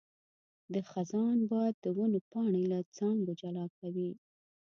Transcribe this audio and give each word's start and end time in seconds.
د 0.73 0.75
خزان 0.91 1.37
باد 1.51 1.73
د 1.83 1.85
ونو 1.97 2.19
پاڼې 2.31 2.63
له 2.71 2.79
څانګو 2.95 3.31
جلا 3.41 3.65
کوي. 3.79 4.09